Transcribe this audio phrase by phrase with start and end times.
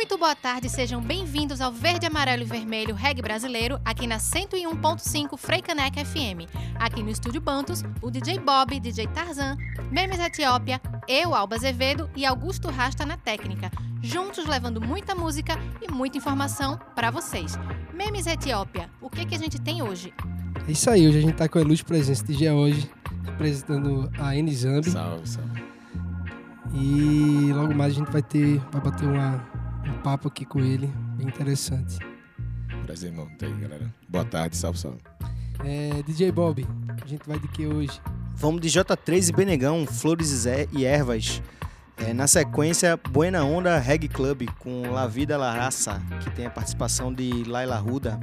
[0.00, 5.36] Muito boa tarde, sejam bem-vindos ao Verde, Amarelo e Vermelho Reggae Brasileiro, aqui na 101.5
[5.36, 6.48] Freicaneca FM.
[6.76, 9.58] Aqui no Estúdio Bantos, o DJ Bob, DJ Tarzan,
[9.92, 15.92] Memes Etiópia, eu, Alba Azevedo e Augusto Rasta na técnica, juntos levando muita música e
[15.92, 17.58] muita informação para vocês.
[17.92, 20.14] Memes Etiópia, o que, que a gente tem hoje?
[20.66, 22.90] É isso aí, hoje a gente tá com a ilustre presença de hoje,
[23.26, 24.90] representando a N-Zambi.
[24.90, 25.62] Salve, salve.
[26.72, 29.49] E logo mais a gente vai ter, vai bater uma,
[29.90, 30.86] um papo aqui com ele,
[31.16, 31.98] bem interessante.
[32.84, 33.28] Prazer, irmão.
[33.38, 33.94] Tá aí, galera.
[34.08, 34.98] Boa tarde, salve, salve.
[35.64, 36.66] É, DJ Bob,
[37.02, 38.00] a gente vai de que hoje?
[38.34, 41.42] Vamos de J3 e Benegão, Flores e Zé e Ervas.
[41.98, 46.50] É, na sequência, Buena Onda Reggae Club com La Vida La Raça, que tem a
[46.50, 48.18] participação de Laila Ruda.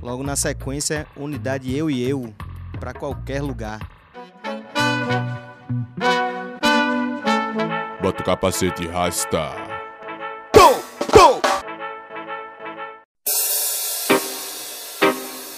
[0.00, 2.32] Logo na sequência, Unidade Eu e Eu,
[2.78, 3.80] para qualquer lugar.
[8.00, 9.67] Bota o capacete e rasta.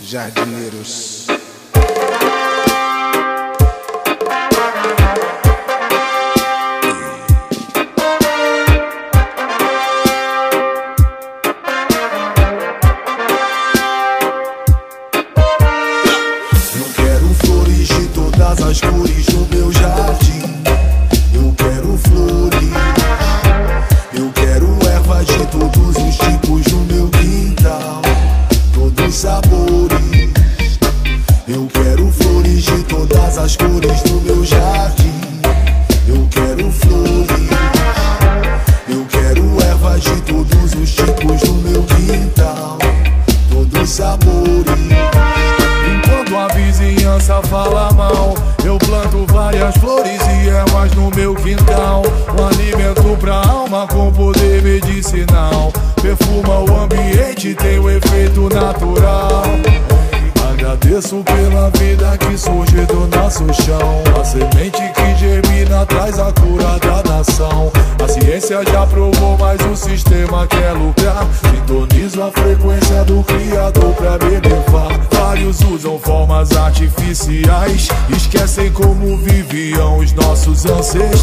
[0.02, 1.29] Jardineiros.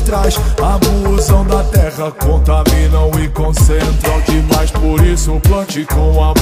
[0.07, 0.39] Ancestrais.
[0.61, 4.71] Abusam da terra, contaminam e concentram demais.
[4.71, 6.36] Por isso, plante com amor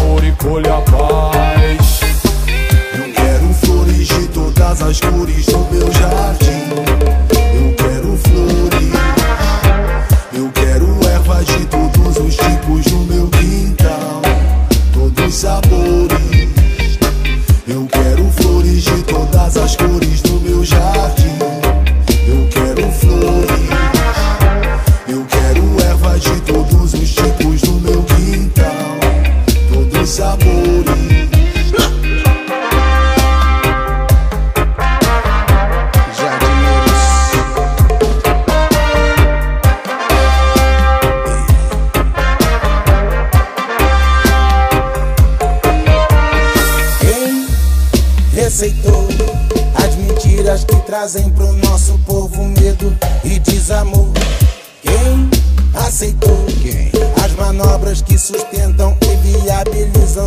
[58.16, 60.26] que sustentam e viabilizam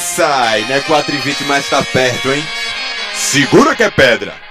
[0.00, 0.80] sai, né?
[0.80, 2.44] 4 e 20, mas tá perto, hein?
[3.14, 4.47] Segura que é pedra.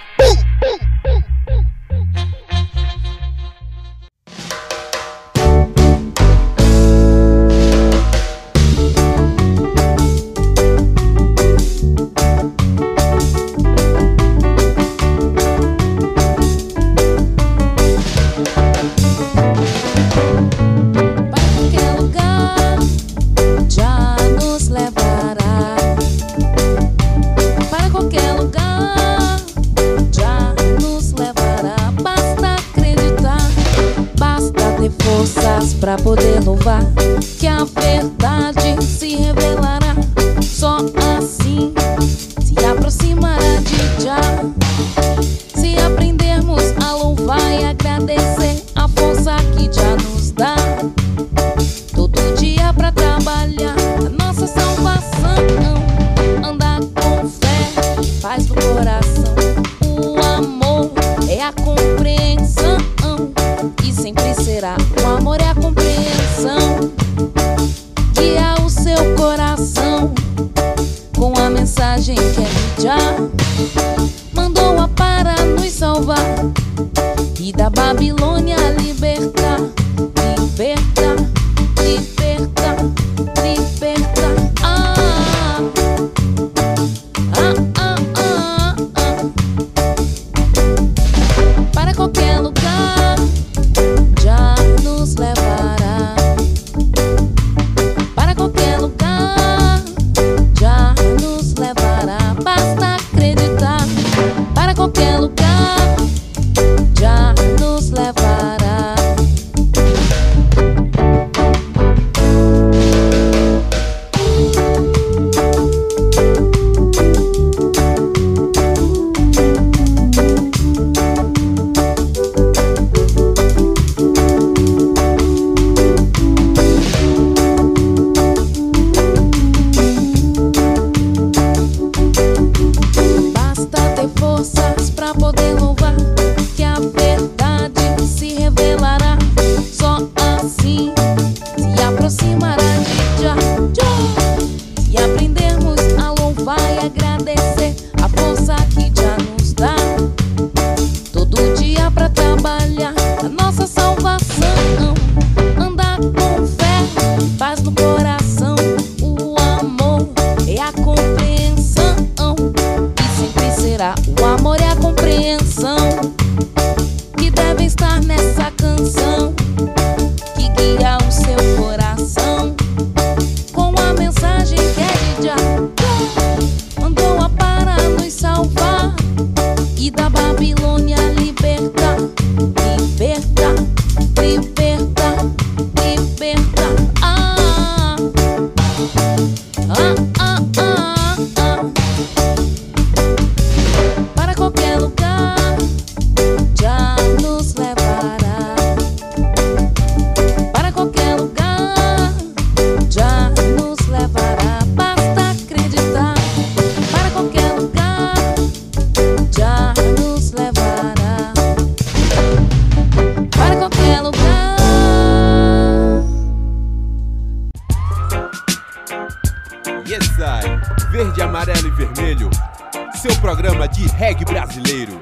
[223.77, 224.99] De reggae brasileiro.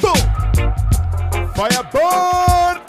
[0.00, 0.14] Bom!
[1.54, 2.80] Fireball!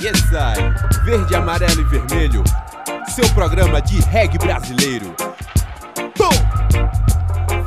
[0.00, 1.04] Yes, I.
[1.04, 2.42] Verde, amarelo e vermelho.
[3.14, 5.14] Seu programa de reggae brasileiro.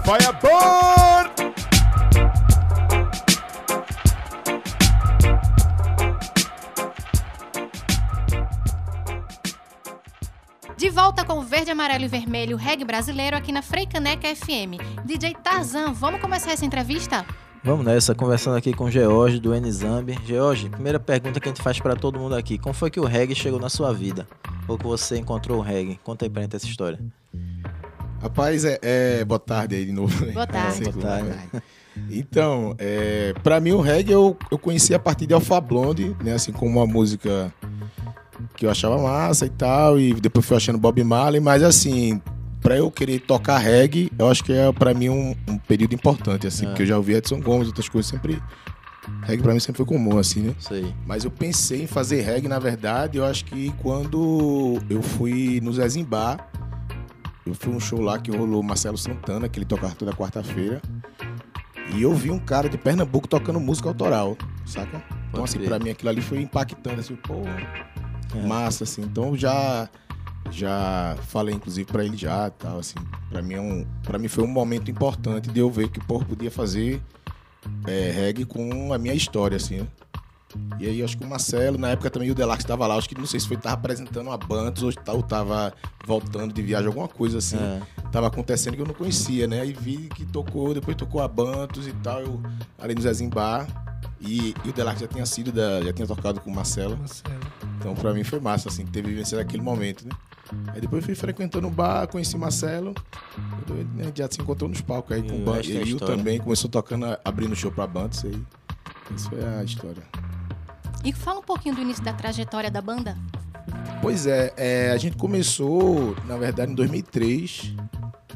[0.04, 1.35] Fireball!
[1.35, 1.35] De
[10.96, 14.80] volta com o verde, amarelo e vermelho reggae brasileiro aqui na Freicaneca FM.
[15.04, 17.26] DJ Tarzan, vamos começar essa entrevista?
[17.62, 20.18] Vamos nessa, conversando aqui com o George do N-Zambi.
[20.26, 22.58] George, primeira pergunta que a gente faz pra todo mundo aqui.
[22.58, 24.26] Como foi que o reggae chegou na sua vida?
[24.70, 26.00] Ou que você encontrou o reggae?
[26.02, 26.98] Conta aí pra gente essa história.
[28.22, 30.32] Rapaz, é, é- boa tarde aí de novo.
[30.32, 30.78] Boa tarde.
[30.78, 31.28] Sei Boa tarde.
[31.28, 31.62] né?
[32.10, 36.34] Então, é, para mim o reggae eu, eu conheci a partir de Alpha Blonde, né?
[36.34, 37.54] Assim, como uma música
[38.56, 40.00] que eu achava massa e tal.
[40.00, 42.22] E depois fui achando Bob Marley, mas assim,
[42.62, 46.48] pra eu querer tocar reggae, eu acho que é pra mim um, um período importante,
[46.48, 46.70] assim, É.
[46.70, 48.42] porque eu já ouvi Edson Gomes, outras coisas, sempre.
[49.22, 50.56] Reggae pra mim sempre foi comum, assim, né?
[50.60, 50.92] Sei.
[51.06, 55.72] Mas eu pensei em fazer reggae, na verdade, eu acho que quando eu fui no
[55.74, 56.38] Zé Zimbá,
[57.46, 60.82] eu fui um show lá que rolou Marcelo Santana, que ele tocava toda quarta-feira.
[61.94, 64.36] E eu vi um cara de Pernambuco tocando música autoral,
[64.66, 65.04] saca?
[65.30, 67.44] Então, assim, pra mim aquilo ali foi impactante, assim, pô,
[68.34, 68.46] É.
[68.46, 69.02] massa, assim.
[69.02, 69.90] Então eu já
[70.52, 73.00] já falei inclusive pra ele já, tal, assim.
[73.30, 76.20] Pra mim é um, para mim foi um momento importante de eu ver que pô,
[76.20, 77.02] podia fazer
[77.88, 79.80] é, reggae com a minha história, assim.
[79.80, 79.88] né?
[80.80, 83.10] E aí eu acho que o Marcelo, na época também o Delax estava lá, acho
[83.10, 85.74] que não sei se foi tava apresentando uma Bantos ou tal, tava
[86.06, 87.58] voltando de viagem, alguma coisa assim.
[87.58, 87.82] É.
[88.12, 89.62] Tava acontecendo que eu não conhecia, né?
[89.62, 92.42] Aí vi que tocou, depois tocou a Bantos e tal, eu
[92.80, 93.68] ali no Zezinho Bar.
[94.22, 96.98] E, e o Delax já tinha sido, da, já tinha tocado com o Marcelo.
[96.98, 97.40] Marcelo.
[97.86, 100.12] Então pra mim foi massa, assim, ter vivenciado aquele momento, né?
[100.74, 102.96] Aí depois fui frequentando o bar, conheci Marcelo.
[103.94, 106.18] Né, já se encontrou nos palcos aí com E o é E o história.
[106.18, 108.44] também começou tocando, abrindo show pra Bantos aí.
[109.16, 110.02] Isso foi a história.
[111.04, 113.16] E fala um pouquinho do início da trajetória da banda.
[114.02, 117.76] Pois é, é, a gente começou, na verdade, em 2003.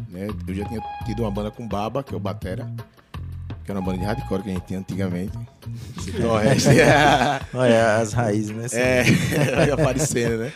[0.09, 0.27] Né?
[0.47, 2.71] Eu já tinha tido uma banda com Baba, que é o Batera.
[3.65, 5.35] Que era uma banda de hardcore que a gente tinha antigamente.
[5.99, 6.69] Citou o resto.
[7.53, 8.65] Olha, as raízes, né?
[8.73, 9.03] É,
[9.55, 10.51] vai aparecendo, né?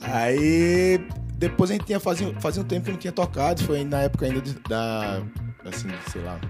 [0.00, 1.00] Aí
[1.36, 4.26] depois a gente tinha fazia, fazia um tempo que não tinha tocado, foi na época
[4.26, 5.22] ainda de- da
[5.64, 6.40] assim, sei lá,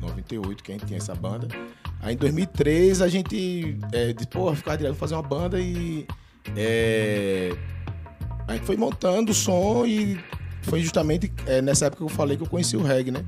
[0.00, 1.48] 98 que a gente tinha essa banda.
[2.00, 6.06] Aí em 2003 a gente é, disse, pô, ficar direto, fazer uma banda e
[6.56, 7.52] é,
[8.48, 10.18] a gente foi montando o som e
[10.62, 13.24] foi justamente é, nessa época que eu falei que eu conheci o reggae, né?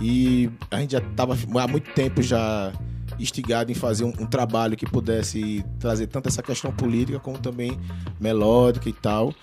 [0.00, 2.72] E a gente já estava há muito tempo já
[3.18, 7.78] instigado em fazer um, um trabalho que pudesse trazer tanto essa questão política como também
[8.20, 9.34] melódica e tal.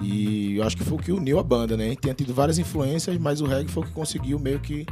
[0.00, 1.86] E eu acho que foi o que uniu a banda, né?
[1.86, 4.86] A gente tido várias influências, mas o reggae foi o que conseguiu meio que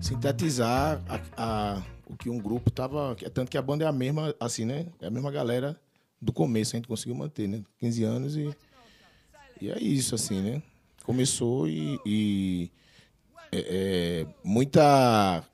[0.00, 3.16] sintetizar a, a- o que um grupo tava.
[3.32, 4.86] Tanto que a banda é a mesma, assim, né?
[5.00, 5.76] É a mesma galera
[6.20, 7.62] do começo, a gente conseguiu manter, né?
[7.78, 8.54] 15 anos e.
[9.60, 10.62] E é isso, assim, né?
[11.04, 11.98] Começou e.
[12.04, 12.70] e
[13.54, 15.44] é, é, muita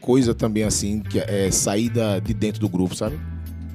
[0.00, 3.18] coisa também, assim, que é saída de dentro do grupo, sabe?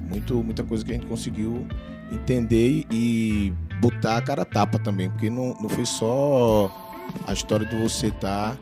[0.08, 1.66] Muito, muita coisa que a gente conseguiu
[2.12, 6.70] entender e botar a cara tapa também, porque não, não foi só
[7.26, 8.58] a história de você estar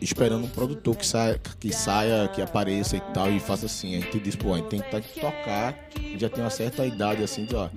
[0.00, 3.96] esperando um produtor que saia, que saia, que apareça e tal, e faça assim.
[3.96, 5.74] A gente diz, pô, a gente tem que tá- tocar,
[6.18, 7.68] já tem uma certa idade assim, de, ó.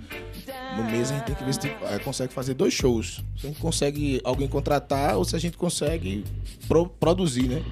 [0.77, 3.23] No mês a gente tem que ver se eh, consegue fazer dois shows.
[3.37, 6.23] Se a gente consegue alguém contratar ou se a gente consegue
[6.67, 7.63] pro- produzir, né?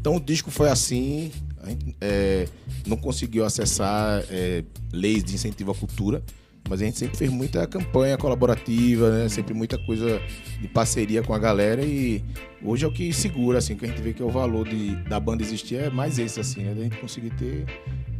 [0.00, 1.30] Então o disco foi assim,
[1.62, 2.48] a gente eh,
[2.86, 6.22] não conseguiu acessar eh, leis de incentivo à cultura,
[6.68, 9.28] mas a gente sempre fez muita campanha colaborativa, né?
[9.28, 10.20] Sempre muita coisa
[10.60, 12.24] de parceria com a galera e
[12.64, 14.96] hoje é o que segura, assim, que a gente vê que é o valor de,
[15.04, 16.74] da banda existir é mais esse, assim, né?
[16.74, 17.66] Da gente conseguir ter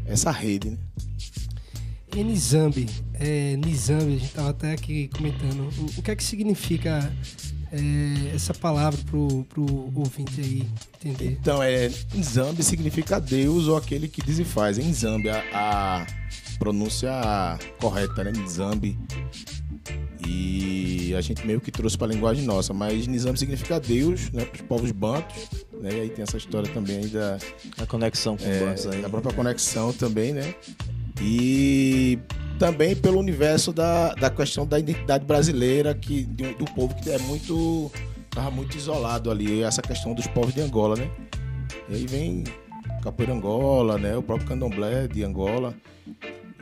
[0.04, 0.78] essa rede, né?
[2.16, 6.24] E Nizambi, é, Nizambi, a gente tava até aqui comentando, o, o que é que
[6.24, 7.10] significa
[7.72, 10.66] é, essa palavra pro, pro ouvinte aí
[11.04, 11.38] entender?
[11.40, 14.78] Então, é, Nzambi significa Deus ou aquele que diz e faz.
[14.78, 16.06] É Nzambi, a, a
[16.58, 17.10] pronúncia
[17.80, 18.32] correta, né?
[18.32, 18.98] Nzambi.
[20.26, 24.44] E a gente meio que trouxe para a linguagem nossa, mas Nzambi significa Deus, né?
[24.44, 25.36] Para os povos bantos,
[25.80, 25.90] né?
[25.92, 27.38] E aí tem essa história também aí da,
[27.78, 29.00] A conexão com é, o Bantos aí.
[29.00, 30.54] da própria conexão também, né?
[31.20, 32.18] E
[32.58, 37.18] também pelo universo da, da questão da identidade brasileira, que, do, do povo que é
[37.18, 37.90] muito.
[38.30, 41.10] tava muito isolado ali, essa questão dos povos de Angola, né?
[41.88, 42.44] E aí vem
[43.02, 44.16] Capoeira Angola, né?
[44.16, 45.74] O próprio Candomblé de Angola.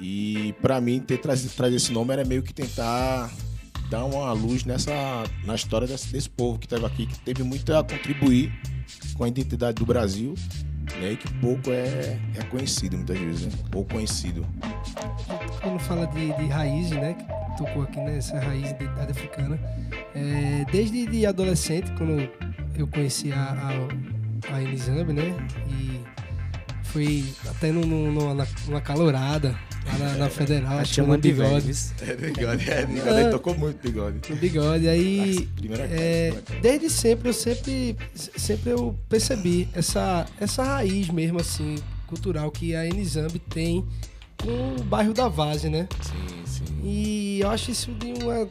[0.00, 3.30] E pra mim ter trazido, trazer esse nome era meio que tentar
[3.90, 4.92] dar uma luz nessa
[5.44, 8.52] na história desse, desse povo que estava aqui, que teve muito a contribuir
[9.16, 10.34] com a identidade do Brasil,
[11.00, 11.12] né?
[11.12, 13.52] E que pouco é reconhecido muitas vezes, né?
[13.70, 14.46] Pouco conhecido.
[15.62, 19.58] Quando fala de, de raiz, né, que tocou aqui nessa raiz de identidade africana,
[20.14, 22.28] é, desde de adolescente, quando
[22.76, 23.36] eu conheci a,
[24.50, 24.62] a, a
[25.12, 25.34] né,
[25.68, 26.00] e
[26.84, 27.70] foi até
[28.10, 29.54] no- na, numa calorada,
[29.92, 31.20] lá na, na Federal, acho que no velho.
[31.22, 31.72] bigode.
[32.02, 33.08] É bigode, é bigode.
[33.20, 34.20] Ele tocou muito bigode.
[34.30, 35.48] No bigode, aí...
[35.56, 42.50] Primeira É, desde sempre eu sempre, sempre eu percebi essa, essa raiz mesmo assim cultural
[42.50, 43.84] que a Enizambi tem
[44.42, 45.88] com o bairro da Vase, né?
[46.00, 46.64] Sim, sim.
[46.84, 48.48] E eu acho isso de uma,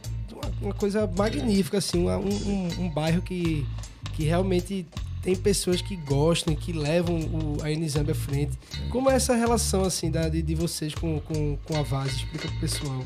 [0.60, 3.66] uma- coisa magnífica assim, um, um- um bairro que,
[4.14, 4.86] que realmente
[5.22, 8.58] tem pessoas que gostam que levam o, a Enizambi à frente.
[8.90, 12.16] Como é essa relação assim da, de, de vocês com, com, com a Vase?
[12.16, 13.02] Explica pro pessoal.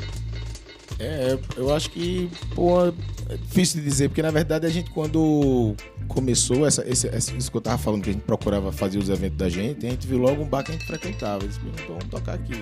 [0.98, 5.74] É, eu acho que, pô, é difícil de dizer, porque na verdade a gente quando
[6.06, 9.36] começou essa, esse- isso que eu tava falando, que a gente procurava fazer os eventos
[9.38, 11.42] da gente, a gente viu logo um bar que a gente frequentava.
[11.42, 12.52] Eles então vamos tocar aqui.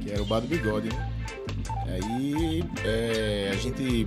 [0.00, 1.10] Que era o bar do bigode, né?
[1.88, 4.06] Aí é, a gente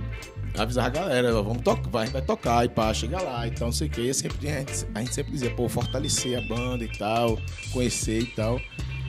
[0.56, 3.72] avisava a galera, vamos tocar, vai, vai tocar e pá, chega lá e tal, não
[3.72, 4.12] sei o que.
[4.14, 7.38] Sempre, a, gente, a gente sempre dizia, pô, fortalecer a banda e tal,
[7.72, 8.60] conhecer e tal.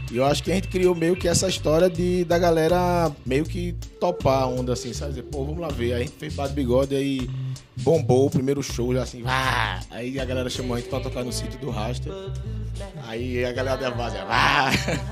[0.09, 3.43] E eu acho que a gente criou meio que essa história de da galera meio
[3.43, 5.11] que topar a onda assim, sabe?
[5.11, 5.93] Dizer, Pô, vamos lá ver.
[5.93, 7.29] Aí a gente fez bar do bigode aí
[7.75, 9.81] bombou o primeiro show, já assim, vá!
[9.91, 12.11] Aí a galera chamou a gente pra tocar no sítio do Raster.
[13.05, 14.69] Aí a galera da base, vá!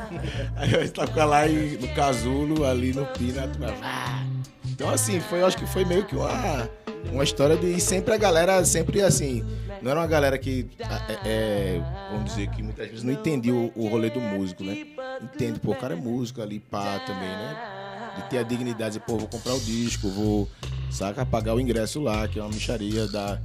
[0.56, 4.26] Aí a gente tocou lá em- no Casulo, ali no Pina, vá!
[4.75, 6.69] Então assim, foi, eu acho que foi meio que uma,
[7.13, 7.67] uma história de.
[7.67, 9.41] E sempre a galera, sempre assim.
[9.81, 13.71] Não era uma galera que, é, é, vamos dizer, que muitas vezes não entendia o,
[13.75, 14.85] o rolê do músico, né?
[15.21, 18.13] Entende, pô, o cara é músico ali, pá, também, né?
[18.17, 20.49] De ter a dignidade de, pô, vou comprar o disco, vou,
[20.91, 23.41] saca, pagar o ingresso lá, que é uma micharia, dar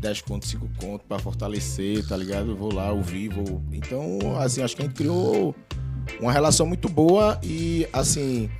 [0.00, 2.54] 10 contos, 5 contos pra fortalecer, tá ligado?
[2.54, 3.60] Vou lá ouvir, vou.
[3.72, 5.56] Então, assim, acho que a gente criou
[6.20, 8.50] uma relação muito boa e, assim,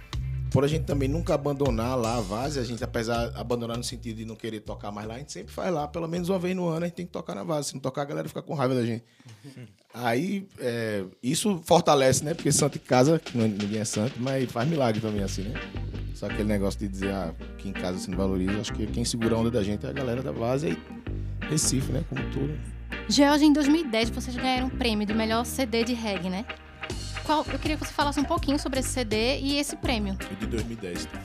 [0.59, 3.85] por a gente também nunca abandonar lá a Vase, a gente, apesar de abandonar no
[3.85, 6.37] sentido de não querer tocar mais lá, a gente sempre faz lá, pelo menos uma
[6.37, 7.68] vez no ano, a gente tem que tocar na Vase.
[7.68, 9.05] Se não tocar, a galera fica com raiva da gente.
[9.94, 12.35] Aí, é, isso fortalece, né?
[12.35, 15.55] Porque santo em casa, não- ninguém é santo, mas faz milagre também, assim, né?
[16.12, 19.05] Só aquele negócio de dizer ah, que em casa se não valoriza, acho que quem
[19.05, 22.03] segura a onda da gente é a galera da Vase e Recife, né?
[22.09, 22.59] Como tudo.
[23.09, 26.44] George, em 2010 vocês ganharam um prêmio de melhor CD de reggae, né?
[27.29, 30.17] Qual, eu queria que você falasse um pouquinho sobre esse CD e esse prêmio.
[30.33, 31.21] O de 2010, tá?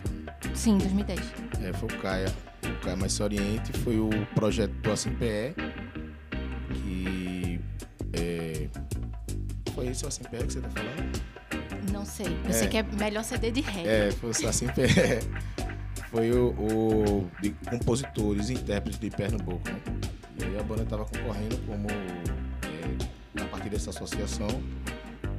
[0.54, 1.20] Sim, 2010.
[1.64, 2.28] É, foi o Caia.
[2.66, 5.56] O Caia Mais Oriente foi o projeto do Assim PE.
[6.74, 7.58] Que.
[8.12, 8.68] É,
[9.74, 11.24] foi esse o Assim PE que você tá falando?
[11.94, 12.28] Não sei.
[12.44, 12.52] Eu É.
[12.54, 13.88] sei que é melhor CD de reggae.
[13.88, 14.84] É, foi o Assim PE.
[16.12, 19.80] Foi o, o de compositores e intérpretes de Pernambuco, né?
[20.40, 21.88] E aí a banda tava concorrendo como.
[21.90, 24.48] É, a partir dessa associação.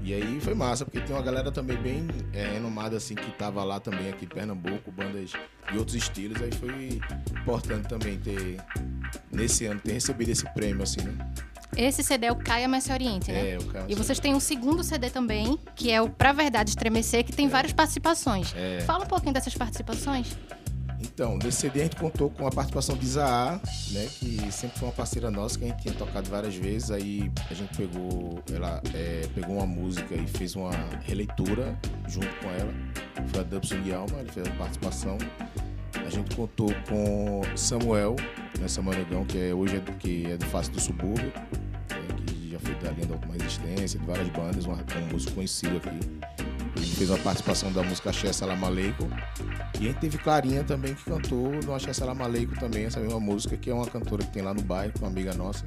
[0.04, 3.64] E aí foi massa, porque tem uma galera também bem é, renomada, assim, que tava
[3.64, 5.32] lá também, aqui de Pernambuco, bandas
[5.72, 6.42] de outros estilos.
[6.42, 7.00] Aí foi
[7.40, 8.58] importante também ter,
[9.32, 11.32] nesse ano, ter recebido esse prêmio, assim, né?
[11.74, 13.52] Esse CD é o Caia Mais Se Oriente, né?
[13.52, 13.86] É, o cara.
[13.88, 17.48] E vocês têm um segundo CD também, que é o Pra Verdade Estremecer, que tem
[17.48, 18.54] várias participações.
[18.54, 18.80] É.
[18.80, 20.36] Fala um pouquinho dessas participações.
[21.04, 24.08] Então, nesse CD a gente contou com a participação de Zaá, né?
[24.18, 26.90] Que sempre foi uma parceira nossa, que a gente tinha tocado várias vezes.
[26.90, 30.70] Aí a gente pegou, ela é, pegou uma música e fez uma
[31.02, 32.72] releitura junto com ela.
[33.28, 35.18] Foi a Dubson de Alma, ele fez a participação.
[36.04, 38.16] A gente contou com Samuel,
[38.58, 41.32] né, Samuel Negão, que é, hoje é do, que é do Face do Subúrbio,
[41.90, 44.74] né, que já foi da linha da Última Resistência, de várias bandas, um
[45.10, 46.53] músico conhecido aqui.
[46.76, 49.08] Fez uma participação da música Axé Salam Aleikum.
[49.80, 53.20] E a gente teve Clarinha também que cantou no Axé Salam Aleikum também, essa mesma
[53.20, 55.64] música, que é uma cantora que tem lá no bairro, uma amiga nossa,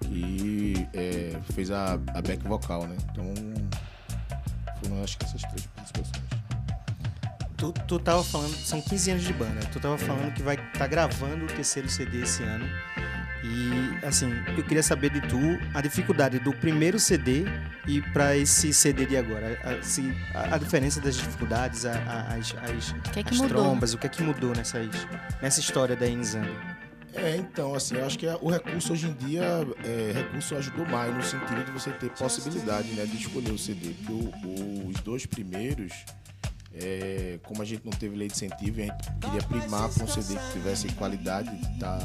[0.00, 2.96] que é, fez a, a back vocal, né?
[3.10, 3.34] Então,
[4.82, 6.22] foram acho que essas três participações.
[7.56, 10.80] Tu, tu tava falando, são 15 anos de banda, tu tava falando que vai estar
[10.80, 12.68] tá gravando o terceiro CD esse ano.
[13.44, 15.38] E, assim, eu queria saber de tu
[15.74, 17.44] a dificuldade do primeiro CD
[17.88, 19.58] e para esse CD de agora.
[19.64, 23.40] A, se- a- a diferença das dificuldades, a- a- as, as, que é que as
[23.40, 24.88] trombas, o que é que mudou nessas,
[25.40, 26.48] nessa história da Inzambi.
[27.14, 29.42] É, então, assim, eu acho que o recurso hoje em dia,
[29.84, 33.90] é, recurso ajudou mais no sentido de você ter possibilidade, né, de escolher o CD.
[33.90, 35.92] Porque o- o- os dois primeiros,
[36.74, 40.08] é, como a gente não teve lei de incentivo, a gente queria primar para um
[40.08, 41.98] CD que tivesse qualidade, tá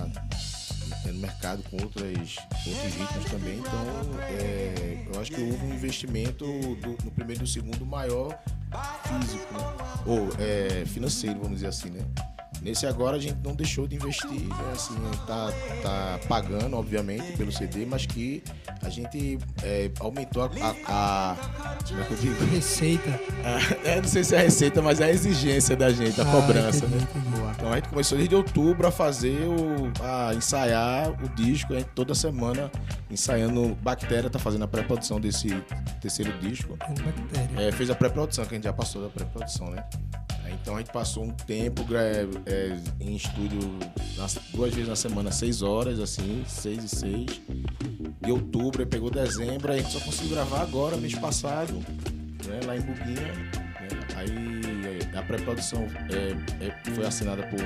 [1.06, 3.60] é, no mercado com outras, outros ritmos também.
[3.60, 8.38] Então, é, eu acho que houve um investimento do- no primeiro e no segundo maior
[9.04, 9.60] físico, né?
[10.06, 12.02] ou é, financeiro, vamos dizer assim, né?
[12.68, 14.72] Nesse agora a gente não deixou de investir, né?
[14.74, 14.94] assim,
[15.26, 18.44] tá, tá pagando, obviamente, pelo CD, mas que
[18.84, 20.76] a gente é, aumentou a, a-
[21.32, 21.36] a-
[21.88, 22.46] Como é que eu digo?
[22.48, 23.10] Receita.
[23.46, 26.26] A- é, não sei se é a receita, mas é a exigência da gente, a
[26.26, 27.08] Ah, cobrança, entendi, né?
[27.10, 27.38] entendi.
[27.56, 29.90] Então a gente começou desde outubro a fazer o.
[30.04, 32.70] a ensaiar o disco, a gente toda semana
[33.10, 33.76] ensaiando.
[33.82, 35.48] Bactéria tá fazendo a pré-produção desse
[36.02, 36.76] terceiro disco.
[36.78, 37.70] Bactéria.
[37.70, 39.86] É, fez a pré-produção, que a gente já passou da pré-produção, né?
[40.52, 42.02] Então a gente passou um tempo gra-
[42.46, 43.60] é, em estúdio
[44.18, 47.42] nas- duas vezes na semana, seis horas, assim, seis e seis.
[48.22, 52.60] De outubro, aí pegou dezembro, aí a gente só conseguiu gravar agora, mês passado, né,
[52.66, 53.22] lá em Buguinha.
[53.22, 53.52] né?
[54.16, 57.60] Aí é, a pré-produção é, é, foi assinada por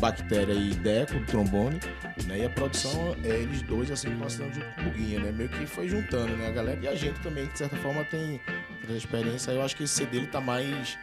[0.00, 1.78] Bactéria e Deco, trombone,
[2.26, 2.40] né?
[2.40, 5.32] E a produção é eles dois, assim, passando junto com o Buguinha, né?
[5.32, 6.48] Meio que foi juntando, né?
[6.48, 8.40] A galera e a gente também, de certa forma, tem
[8.84, 9.52] essa experiência.
[9.52, 10.98] Eu acho que esse CD ele tá mais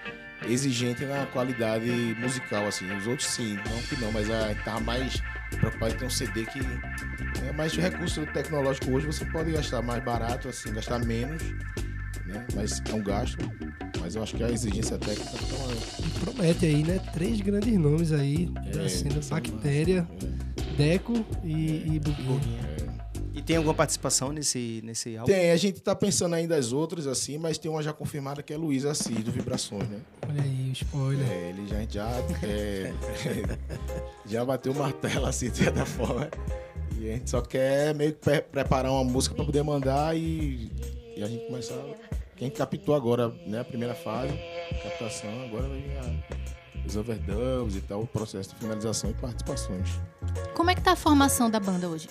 [0.48, 2.86] exigente na qualidade musical, assim.
[2.96, 5.22] Os outros sim, não que não, mas a gente tava mais
[5.58, 6.60] preocupado em ter um CD que
[7.48, 11.42] é mais de recurso tecnológico hoje, você pode gastar mais barato, assim, gastar menos,
[12.26, 12.46] né?
[12.56, 13.38] Mas é um gasto.
[14.02, 15.78] Mas eu acho que a exigência técnica fica maior.
[16.20, 17.00] Promete aí, né?
[17.14, 20.08] Três grandes nomes aí da É, cena são- Bactéria,
[20.78, 22.73] Deco e, e Buguinha.
[23.34, 25.32] E tem alguma participação nesse, nesse álbum?
[25.32, 28.54] Tem, a gente tá pensando ainda as outras, assim, mas tem uma já confirmada que
[28.54, 30.00] é Luiz Assis, do Vibrações, né?
[30.30, 31.28] Olha aí o spoiler.
[31.32, 32.10] É, ele já, já,
[32.44, 32.94] é,
[34.26, 36.30] já bateu o martelo, assim, de certa forma.
[37.00, 40.72] E a gente só quer meio que pre- preparar uma música para poder mandar e,
[41.18, 41.76] e a gente começar.
[42.36, 44.34] Quem captou agora, né, a primeira fase,
[44.84, 46.24] captação, agora vai
[46.86, 49.88] os overdubs e tal, o processo de finalização e participações.
[50.54, 52.10] Como é que tá a formação da banda hoje?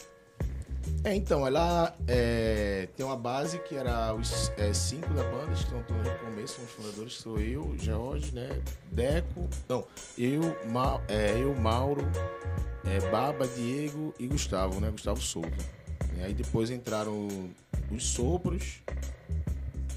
[1.05, 5.65] É, então, ela é, tem uma base que era os é, cinco da banda, que
[5.65, 8.49] estão no começo, são os fundadores, sou eu, George, né?
[8.91, 9.85] Deco, não,
[10.17, 10.41] eu,
[10.71, 12.03] Ma, é, eu Mauro,
[12.85, 14.91] é, Baba, Diego e Gustavo, né?
[14.91, 15.51] Gustavo Souza.
[16.17, 17.27] E aí depois entraram
[17.91, 18.83] os sopros,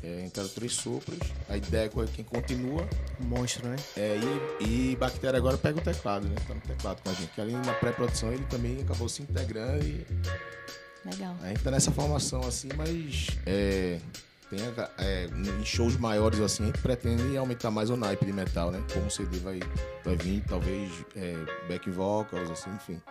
[0.05, 1.17] é, entraram três sopros,
[1.49, 2.87] aí Deco é quem continua,
[3.19, 3.75] Monstro, né?
[3.97, 4.19] é,
[4.61, 6.35] e, e Bactéria agora pega o teclado, né?
[6.47, 7.31] Tá no teclado com a gente.
[7.31, 10.05] Que ali na pré-produção ele também acabou se integrando e
[11.03, 11.35] Legal.
[11.41, 13.99] a gente tá nessa formação assim, mas é,
[14.49, 14.59] tem
[14.99, 18.83] é, em shows maiores assim, a gente pretende aumentar mais o naipe de metal, né?
[18.93, 19.59] Como o CD vai,
[20.03, 21.33] vai vir, talvez é,
[21.67, 23.01] back vocals, assim, enfim.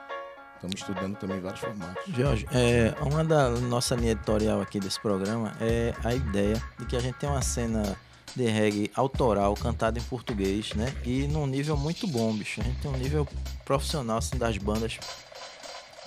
[0.55, 2.15] Estamos estudando também vários formatos.
[2.15, 6.97] Jorge, é, uma da nossa linha editorial aqui desse programa é a ideia de que
[6.97, 7.97] a gente tem uma cena
[8.35, 10.93] de reggae autoral cantada em português, né?
[11.05, 12.61] E num nível muito bom, bicho.
[12.61, 13.29] A gente tem um nível
[13.65, 14.99] profissional assim das bandas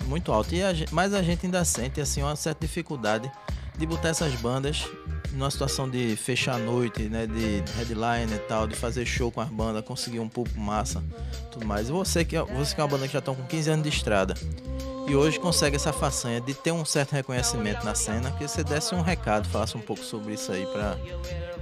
[0.04, 0.54] muito alto.
[0.54, 3.30] E a mas a gente ainda sente assim uma certa dificuldade
[3.76, 4.86] de botar essas bandas
[5.32, 9.40] numa situação de fechar a noite, né, de headline e tal, de fazer show com
[9.40, 11.02] as bandas, conseguir um público massa,
[11.50, 11.88] tudo mais.
[11.88, 13.82] E você que é, você que é uma banda que já estão com 15 anos
[13.82, 14.34] de estrada
[15.08, 18.94] e hoje consegue essa façanha de ter um certo reconhecimento na cena, que você desse
[18.94, 20.98] um recado, falasse um pouco sobre isso aí pra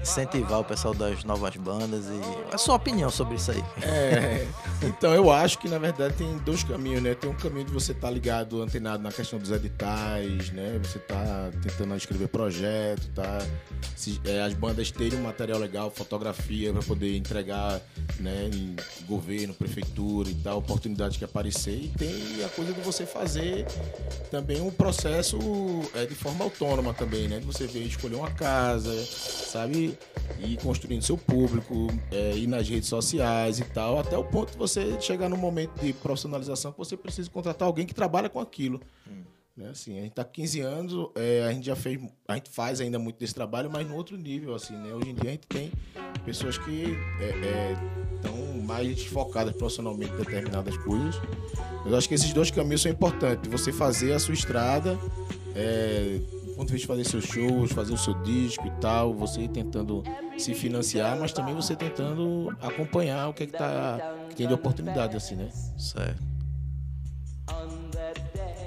[0.03, 3.65] incentivar o pessoal das novas bandas e a sua opinião sobre isso aí.
[3.83, 4.47] É,
[4.83, 7.15] então eu acho que na verdade tem dois caminhos, né?
[7.15, 10.79] Tem um caminho de você estar ligado, antenado na questão dos editais, né?
[10.83, 13.39] Você tá tentando escrever projeto, tá?
[13.95, 17.81] Se, é, as bandas terem um material legal, fotografia para poder entregar,
[18.21, 18.51] né?
[18.53, 21.77] Em governo, prefeitura e tal, oportunidades que aparecer.
[21.77, 23.36] E tem a coisa de você fazer
[24.31, 25.39] também um processo
[25.95, 27.39] é, de forma autônoma também, né?
[27.39, 29.99] De você ver, escolher uma casa, sabe?
[30.41, 34.59] E construindo seu público, é, ir nas redes sociais e tal, até o ponto de
[34.59, 38.81] você chegar num momento de profissionalização que você precisa contratar alguém que trabalha com aquilo.
[39.57, 39.71] Né?
[39.71, 42.79] Assim, a gente tá com 15 anos, é, a gente já fez, a gente faz
[42.81, 44.93] ainda muito desse trabalho, mas no outro nível, assim, né?
[44.93, 45.73] Hoje em dia a gente tem
[46.27, 46.95] pessoas que
[48.17, 51.15] estão mais focadas profissionalmente em determinadas coisas.
[51.87, 53.51] Eu acho que esses dois caminhos são importantes.
[53.51, 54.99] Você fazer a sua estrada,
[55.55, 59.15] é, do ponto de vista de fazer seus shows, fazer o seu disco e tal,
[59.15, 60.03] você tentando
[60.37, 64.53] se financiar, mas também você tentando acompanhar o que, é que, tá, que tem de
[64.53, 65.49] oportunidade, assim, né?
[65.79, 66.36] Certo.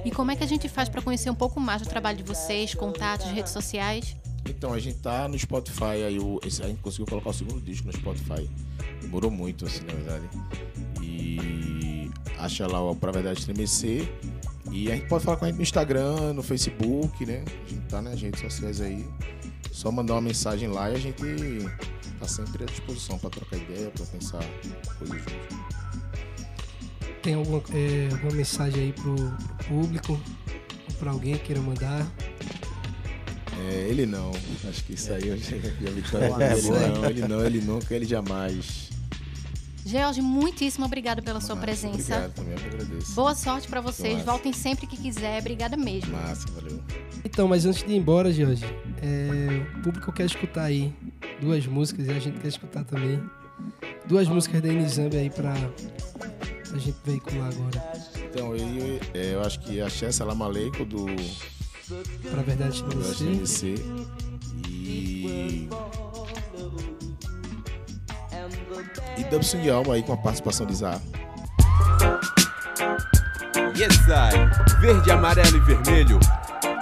[0.05, 2.23] E como é que a gente faz pra conhecer um pouco mais do trabalho de
[2.23, 4.15] vocês, contatos, redes sociais?
[4.47, 7.87] Então, a gente tá no Spotify, aí o, a gente conseguiu colocar o segundo disco
[7.87, 8.49] no Spotify.
[9.01, 10.29] Demorou muito, assim, na verdade.
[11.01, 14.09] E acha lá o Pra Verdade Estremecer.
[14.71, 17.43] E a gente pode falar com a gente no Instagram, no Facebook, né?
[17.65, 19.05] A gente tá nas redes sociais aí.
[19.71, 21.21] Só mandar uma mensagem lá e a gente
[22.19, 24.43] tá sempre à disposição pra trocar ideia, pra pensar
[24.97, 25.78] coisas juntos.
[27.21, 30.13] Tem alguma, é, alguma mensagem aí pro, pro público?
[30.87, 32.07] Ou pra alguém que queira mandar?
[33.67, 34.31] É, ele não.
[34.67, 35.71] Acho que isso aí eu já, já
[36.09, 36.41] tanto.
[36.41, 38.89] É, não, ele não, ele nunca, ele jamais.
[39.85, 42.15] George, muitíssimo obrigado pela sua Massa, presença.
[42.15, 43.15] Obrigado também, eu que agradeço.
[43.15, 44.13] Boa sorte pra vocês.
[44.13, 44.25] Massa.
[44.25, 45.39] Voltem sempre que quiser.
[45.39, 46.11] Obrigada mesmo.
[46.11, 46.79] Massa, valeu.
[47.25, 48.63] Então, mas antes de ir embora, Jorge,
[49.01, 50.93] é, o público quer escutar aí
[51.41, 53.21] duas músicas e a gente quer escutar também
[54.05, 55.53] duas músicas da Inizambi aí pra,
[56.69, 57.83] pra gente veicular agora.
[58.15, 61.05] Então, eu, é, eu acho que achei essa Lamaleico do,
[62.31, 63.03] Pra verdade do.
[64.67, 65.67] E.
[69.17, 71.01] E Dubson de Alma aí com a participação de Zá.
[73.75, 74.79] Yes, I.
[74.81, 76.19] Verde, amarelo e vermelho.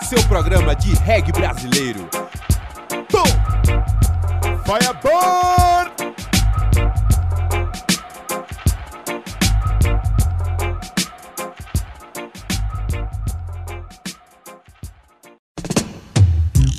[0.03, 2.09] Seu programa de reggae brasileiro.
[3.09, 3.23] Pum!
[4.65, 5.76] Firebird!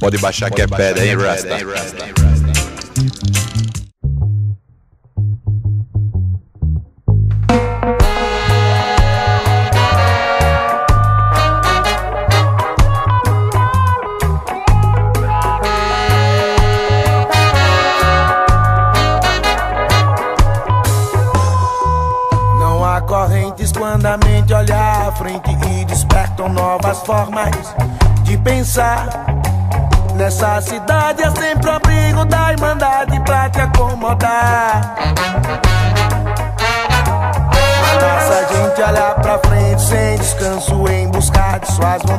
[0.09, 1.59] Pode baixar que é pedra, hein, Rasta?
[22.59, 27.75] Não há correntes Quando a mente olha à frente e despertam novas formas
[28.23, 29.28] de pensar
[30.40, 34.94] essa cidade é sempre abrigo da Irmandade pra te acomodar
[37.83, 42.17] A nossa gente olha pra frente sem descanso em buscar de suas mãos.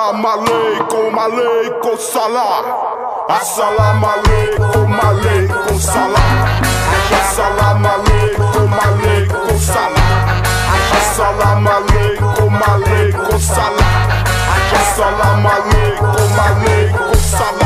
[0.00, 2.64] Assalam aleikum, aleikum salam.
[3.28, 6.36] Assalam aleikum, aleikum salam.
[7.20, 10.42] Assalam aleikum, aleikum salam.
[11.00, 13.94] Assalam aleikum, aleikum salam.
[14.80, 17.59] Assalam aleikum, aleikum salam.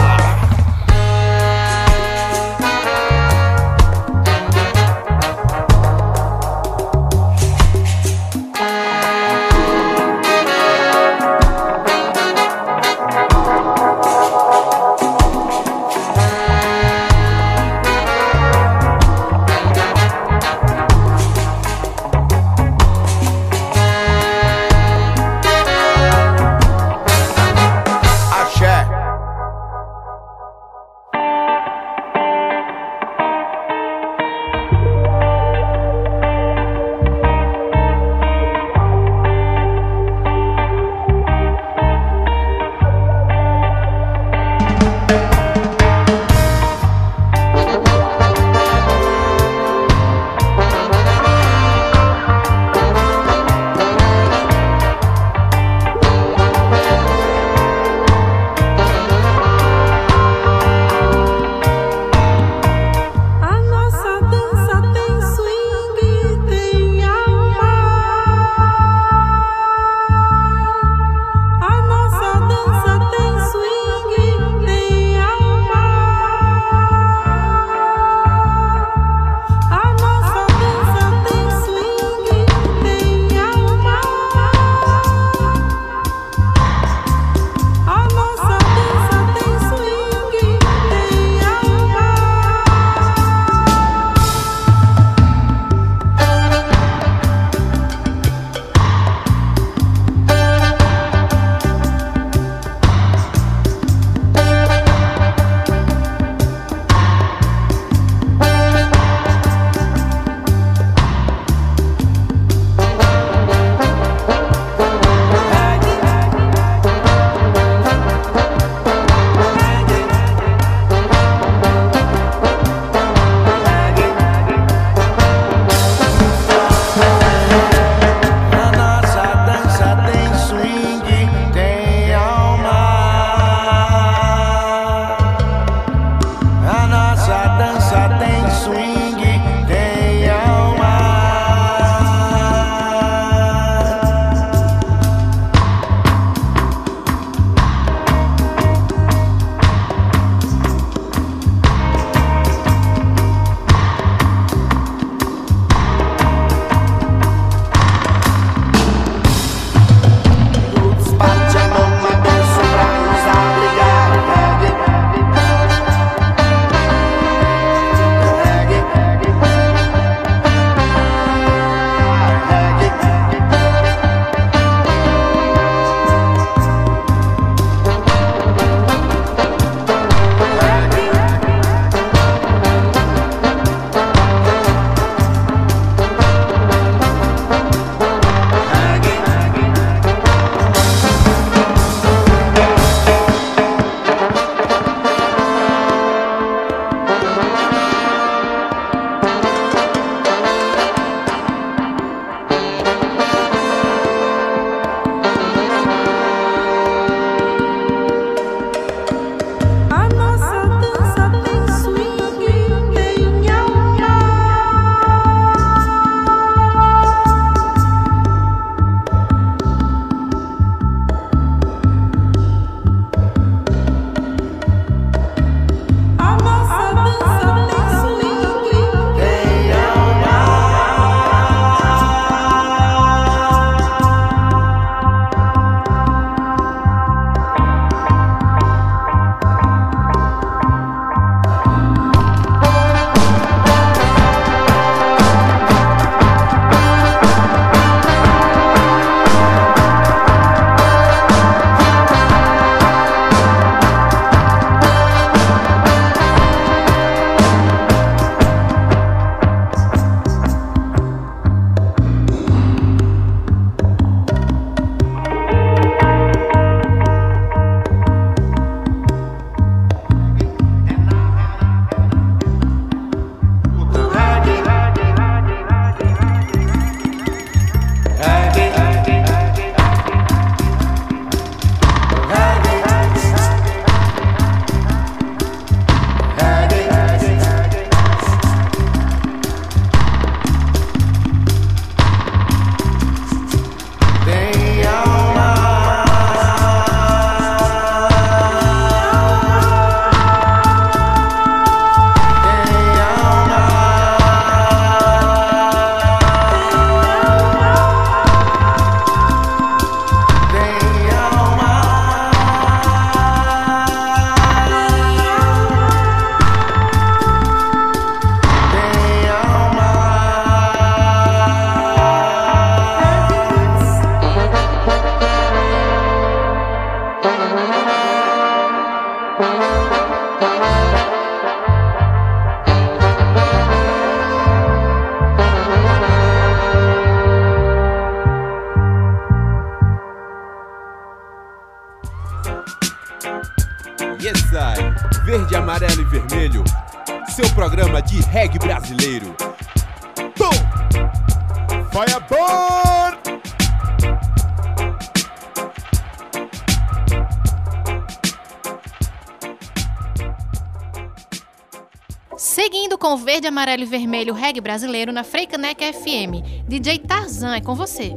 [362.85, 366.45] Seguindo com o verde, amarelo e vermelho reggae brasileiro na Freicaneca FM.
[366.69, 368.15] DJ Tarzan, é com você.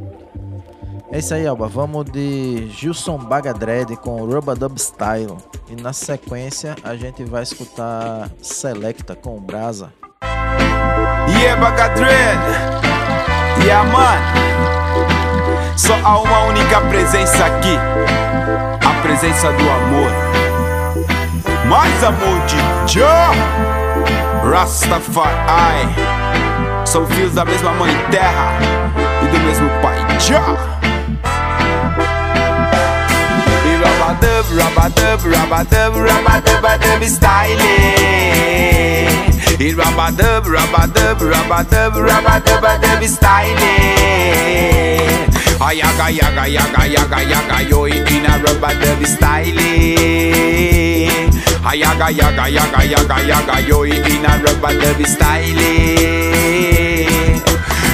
[1.10, 1.66] É isso aí, Alba.
[1.66, 5.38] Vamos de Gilson Bagadred com Rubadub Style.
[5.70, 9.90] E na sequência a gente vai escutar Selecta com Brasa.
[11.30, 12.38] Yeah, Bagadred.
[13.64, 14.18] Yeah, man.
[15.78, 17.74] Só há uma única presença aqui.
[18.86, 20.10] A presença do amor.
[21.66, 23.77] Mais amor de Jah.
[24.42, 25.88] Rastafari.
[26.84, 28.58] São filhos da mesma mãe terra
[29.22, 30.56] e do mesmo pai Jah.
[33.64, 37.58] E Rabadub, rabadub, rabadub, rabadub, rabadub style.
[39.60, 43.56] E rabadub, rabadub, rabadub, rabadub, rabadub style.
[45.60, 49.98] A yaga yaga yaga yaga yo in a rubber derby styling.
[49.98, 51.30] Eh.
[51.66, 55.98] A yaga yaga yaga yaga yo in a rubber derby styling.
[55.98, 56.87] Eh.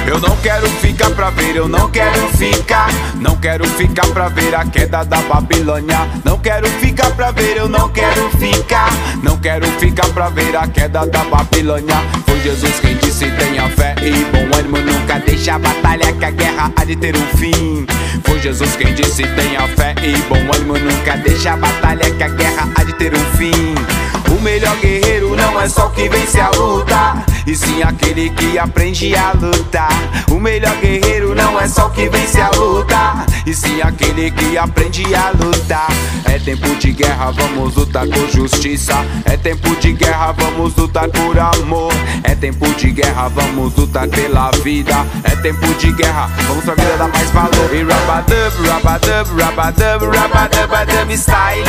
[0.07, 2.89] Eu não quero ficar pra ver, eu não quero ficar.
[3.15, 6.09] Não quero ficar pra ver a queda da Babilônia.
[6.25, 8.91] Não quero ficar pra ver, eu não quero ficar.
[9.23, 11.97] Não quero ficar pra ver a queda da Babilônia.
[12.27, 14.79] Foi Jesus quem disse: tenha fé e bom ânimo.
[14.79, 17.87] Nunca deixe a batalha que a guerra há de ter um fim.
[18.25, 20.79] Foi Jesus quem disse: tenha fé e bom ânimo.
[20.79, 24.04] Nunca deixe a batalha que a guerra há de ter um fim.
[24.45, 29.17] Melhor guerreiro não é só o que vence a luta, e sim aquele que aprende
[29.17, 29.89] a lutar.
[30.31, 34.59] O melhor guerreiro não é só o que vence a luta, e sim aquele que
[34.59, 35.89] aprende a lutar.
[36.27, 38.95] É tempo de guerra, vamos lutar por justiça.
[39.25, 41.93] É tempo de guerra, vamos lutar por amor.
[42.23, 45.07] É tempo de guerra, vamos lutar pela vida.
[45.25, 47.71] É tempo de guerra, vamos pra vida dar mais valor.
[47.73, 51.65] E rabadub, rabadub, rabadub, rabadub, rabadub style.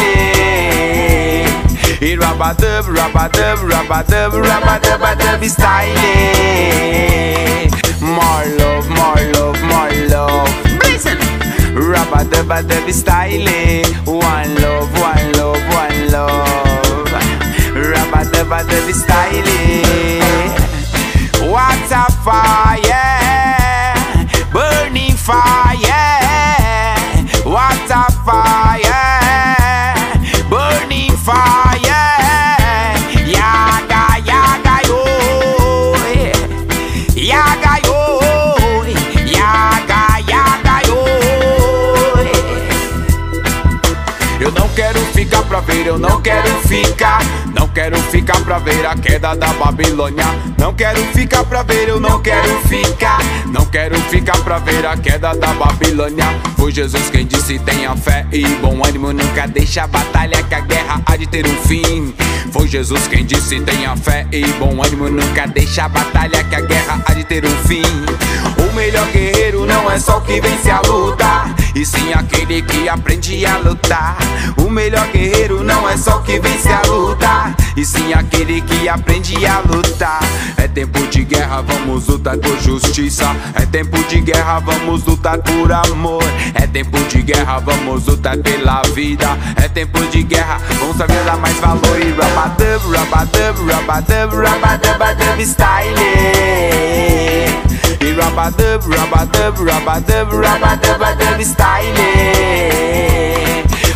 [2.01, 5.95] E rabadub, rabadub, rabadub, rabadub, rabadub style.
[8.01, 10.49] More love, more love, more love.
[10.83, 11.17] Listen.
[11.73, 13.83] Rabadub, rabadub style.
[14.05, 17.07] One love, one love, one love.
[17.73, 19.51] Rabadub, rabadub style.
[21.49, 23.93] What a fire,
[24.51, 25.64] burning fire.
[45.85, 47.21] Eu não quero ficar.
[47.53, 50.25] Não quero ficar pra ver a queda da Babilônia.
[50.57, 53.19] Não quero ficar pra ver, eu não quero ficar.
[53.45, 56.25] Não quero ficar pra ver a queda da Babilônia.
[56.57, 59.13] Foi Jesus quem disse: tenha fé e bom ânimo.
[59.13, 62.13] Nunca deixe a batalha que a guerra há de ter um fim.
[62.51, 65.09] Foi Jesus quem disse: tenha fé e bom ânimo.
[65.09, 67.83] Nunca deixe a batalha que a guerra há de ter um fim.
[68.57, 71.25] O melhor guerreiro não é só o que vence a luta,
[71.75, 74.17] e sim aquele que aprende a lutar.
[74.57, 78.87] O melhor guerreiro não é só o que vence a luta, e sim aquele que
[78.87, 80.23] aprende a lutar.
[80.55, 83.35] É tempo de guerra, vamos lutar por justiça.
[83.53, 86.23] É tempo de guerra, vamos lutar por amor.
[86.53, 89.37] É tempo de guerra, vamos lutar pela vida.
[89.57, 91.99] É tempo de guerra, vamos saber dar mais valor.
[91.99, 95.95] E rabadub, rabadub, rabadub, rabadub, rabadub style.
[97.99, 101.95] E rabadub, rabadub, rabadub, rabadub, rabadub style.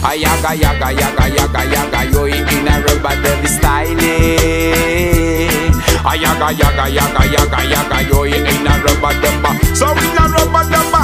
[0.02, 4.06] Ayaga, yaga, yaga, yaga, yaga, yo in a rabadub style.
[6.12, 9.76] Ayaga, yaga, yaga, yaga, yaga, yo in a rabadub.
[9.76, 10.90] So in a rabadub.
[10.92, 10.99] What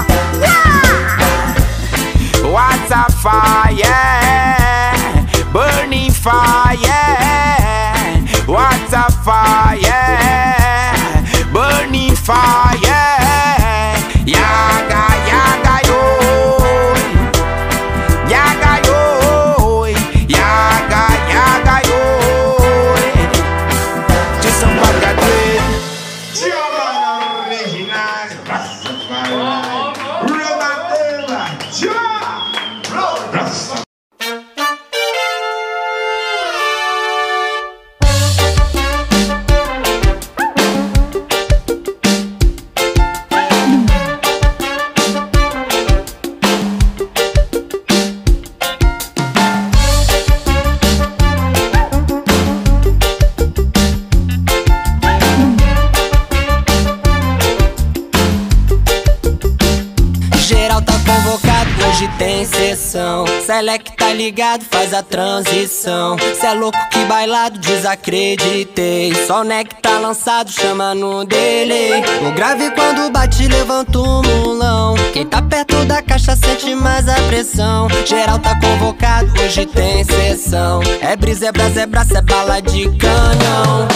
[64.26, 66.17] ligado, faz a transição.
[66.39, 69.13] Cê é louco que bailado, desacreditei.
[69.28, 72.03] Só o neck tá lançado, chama no delay.
[72.28, 74.95] O grave quando bate, levanta o mulão.
[75.13, 77.88] Quem tá perto da caixa sente mais a pressão.
[78.03, 80.82] Geral tá convocado, hoje tem sessão.
[81.01, 83.88] É brisa, é brasa, é braço, é bala de canhão.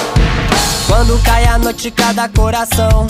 [0.85, 3.07] Quando cai a noite, cada coração.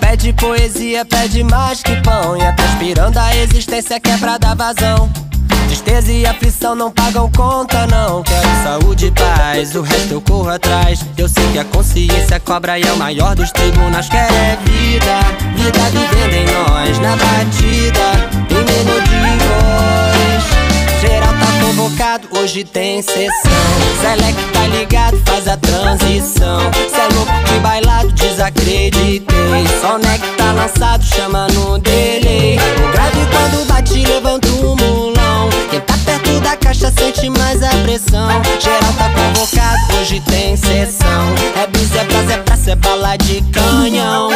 [0.00, 2.36] Pede poesia, pede mais que pão.
[2.36, 5.29] E transpirando a existência que é dar vazão.
[5.80, 8.22] Tristeza e aflição não pagam conta, não.
[8.22, 11.00] Quero saúde e paz, o resto eu corro atrás.
[11.16, 14.06] Eu sei que a consciência cobra e é o maior dos tribunais.
[14.10, 15.20] Quero é vida,
[15.56, 16.98] vida vivendo em nós.
[16.98, 21.00] Na batida, tem melodia e voz.
[21.00, 23.50] Geral tá convocado, hoje tem sessão.
[24.02, 26.60] Select tá ligado, faz a transição.
[26.90, 29.24] Cê é louco que bailado, desacreditei.
[29.80, 32.58] Só o tá lançado, chama no delay.
[32.58, 34.49] O grave quando bate, levanta
[36.80, 38.28] caixa sente mais a pressão.
[38.58, 41.34] Geral tá convocado, hoje tem sessão.
[41.62, 44.30] É bis, é brasa, é praça, é bala de canhão.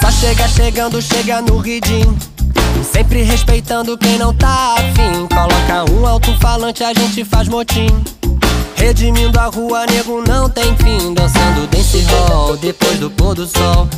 [0.00, 2.16] Só chega chegando, chega no ridinho.
[2.92, 5.26] Sempre respeitando quem não tá afim.
[5.26, 7.88] Coloca um alto-falante, a gente faz motim.
[8.76, 11.14] Redimindo a rua, nego não tem fim.
[11.14, 13.88] Dançando dance hall depois do pôr do sol.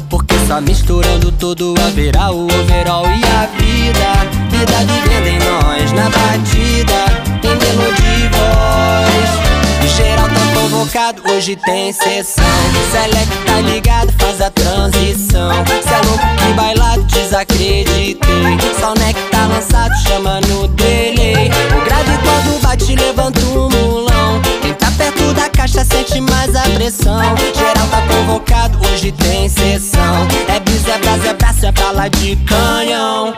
[0.46, 4.10] Só misturando tudo haverá o overall e a vida.
[4.50, 7.04] Vida vivendo em nós, na batida.
[7.40, 9.44] Tem melodia voz.
[9.96, 12.44] Geral tá convocado, hoje tem sessão.
[12.90, 15.50] Select tá ligado, faz a transição.
[15.66, 18.18] Cê é louco que bailado, desacreditei.
[18.80, 21.50] Só o neck tá lançado, chama no delay.
[21.70, 24.42] O grave quando bate, levanta o mulão.
[24.60, 27.20] Quem tá perto da caixa sente mais a pressão.
[27.54, 28.43] Geral tá convocado,
[29.04, 30.26] hoje tem sessão.
[30.48, 33.34] É bis, é brasa, é braço, é bala de canhão.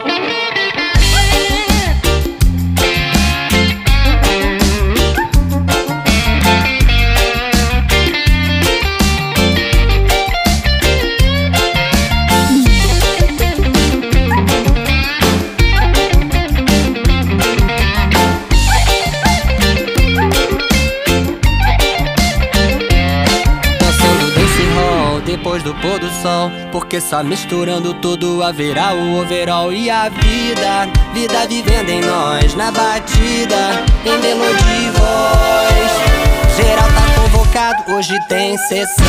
[26.73, 32.71] Porque só misturando tudo haverá o overall e a vida Vida vivendo em nós, na
[32.71, 36.17] batida Em melodia e voz.
[36.57, 39.05] Geral tá convocado, hoje tem sessão.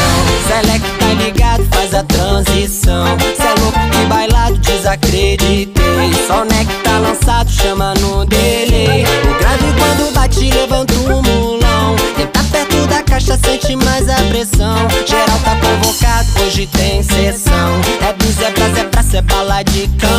[0.47, 3.17] Select tá ligado, faz a transição.
[3.37, 6.13] Cê é louco que bailado, desacreditei.
[6.27, 9.05] Só o neck tá lançado, chama no delay.
[9.05, 11.95] O grave quando bate, levanta o mulão.
[12.17, 14.85] Quem tá perto da caixa sente mais a pressão.
[15.05, 16.27] Geral tá convocado,
[19.63, 20.16] praça,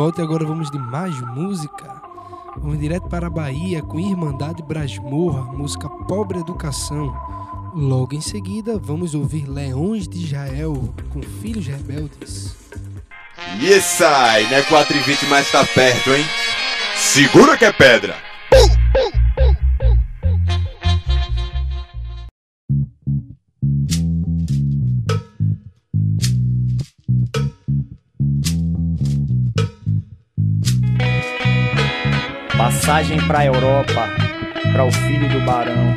[0.00, 2.00] volta e agora vamos de mais música.
[2.56, 7.14] Vamos direto para a Bahia com Irmandade Brasmorra, música Pobre Educação.
[7.74, 12.56] Logo em seguida, vamos ouvir Leões de Israel com Filhos Rebeldes.
[13.60, 14.48] Yes, I.
[14.50, 16.24] Não é 4 e 20, mas tá perto, hein?
[16.96, 18.29] Segura que é pedra.
[32.90, 34.08] Passagem pra Europa,
[34.72, 35.96] pra o filho do barão.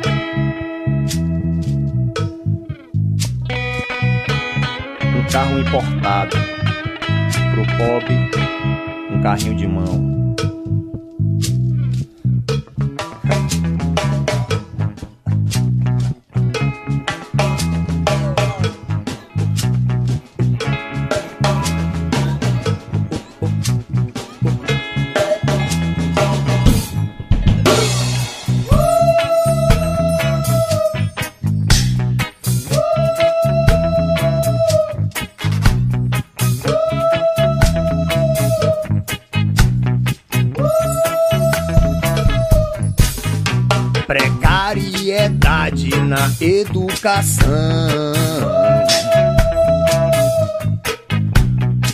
[5.16, 6.36] Um carro importado,
[7.50, 8.30] pro pobre,
[9.10, 10.23] um carrinho de mão.
[45.28, 47.46] Na educação.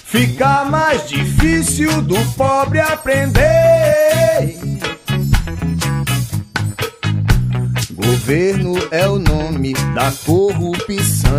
[0.05, 3.41] Fica mais difícil do pobre aprender.
[7.93, 11.31] Governo é o nome da corrupção.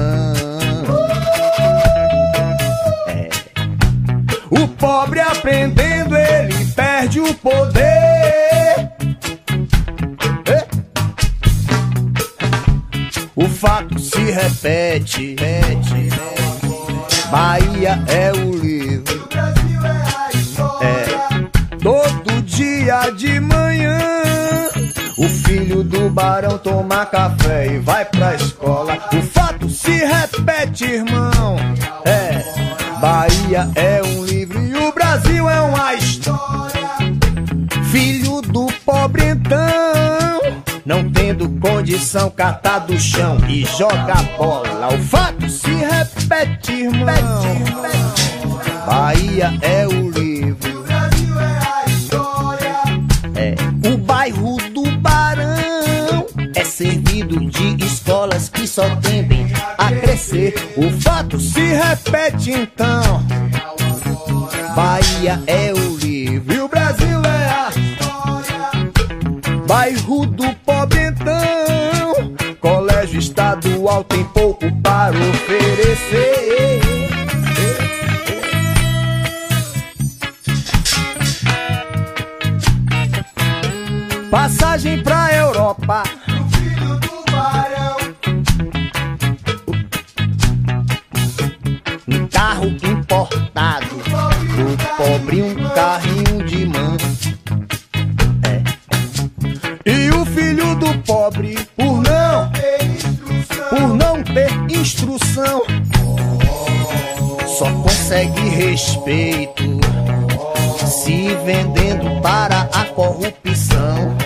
[3.08, 3.30] É.
[4.50, 8.11] O pobre aprendendo, ele perde o poder.
[13.62, 15.36] Fato se repete.
[17.30, 19.30] Bahia é o livro.
[20.82, 21.78] É.
[21.78, 24.00] Todo dia de manhã.
[25.16, 28.98] O filho do barão toma café e vai pra escola.
[29.14, 31.58] O fato se repete, irmão.
[32.04, 32.42] É.
[33.00, 36.82] Bahia é um livro e o Brasil é uma história.
[37.92, 39.81] Filho do pobre então,
[41.32, 44.94] tendo condição, cata do chão e joga bola.
[44.94, 47.16] O fato se repete, irmão.
[48.86, 50.86] Bahia é o livro.
[53.36, 53.56] É
[53.88, 56.28] o bairro do Barão.
[56.54, 60.54] É servido de escolas que só tendem a crescer.
[60.76, 63.24] O fato se repete então.
[64.76, 67.70] Bahia é o livro o Brasil é a
[69.68, 70.61] Bairro do
[73.82, 76.82] estadual tem pouco para oferecer.
[84.30, 86.04] Passagem pra Europa.
[92.08, 93.88] Um carro importado.
[94.62, 97.01] O pobre um carrinho de mão.
[104.82, 105.62] Instrução,
[107.46, 109.64] só consegue respeito
[110.88, 114.18] se vendendo para a corrupção.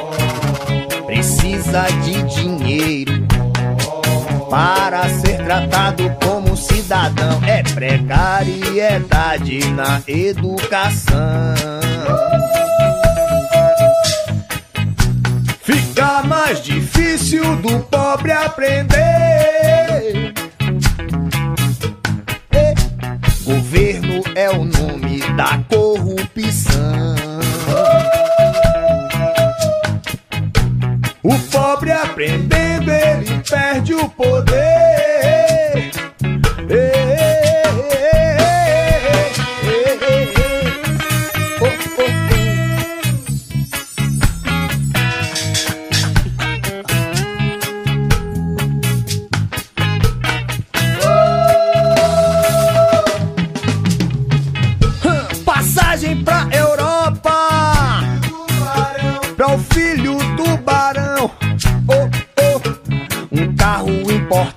[1.05, 3.27] Precisa de dinheiro
[4.49, 7.41] para ser tratado como cidadão.
[7.45, 11.15] É precariedade na educação.
[15.61, 19.05] Fica mais difícil do pobre aprender.
[23.45, 27.15] Governo é o nome da corrupção.
[31.21, 34.74] O pobre aprendendo, ele perde o poder.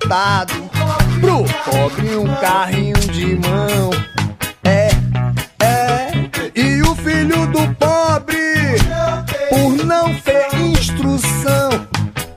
[0.09, 0.53] Importado.
[1.21, 3.91] Pro pobre, um carrinho de mão.
[4.63, 4.89] É,
[5.63, 6.11] é.
[6.55, 8.77] E o filho do pobre,
[9.49, 11.87] por não ter instrução,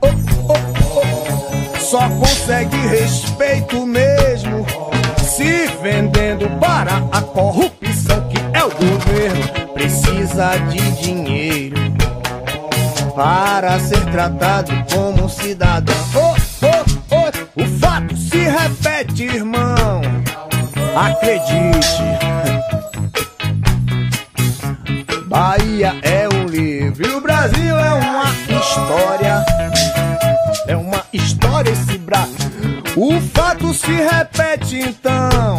[0.01, 0.09] oh,
[0.49, 4.67] oh, oh, só consegue respeito mesmo
[5.25, 9.73] se vendendo para a corrupção que é o governo.
[9.73, 11.77] Precisa de dinheiro
[13.15, 16.42] para ser tratado como cidadão.
[18.33, 20.01] Se repete, irmão.
[20.97, 22.03] Acredite.
[25.27, 28.25] Bahia é um livro e o Brasil é uma
[28.59, 29.45] história.
[30.67, 32.83] É uma história esse Brasil.
[32.97, 35.59] O fato se repete então.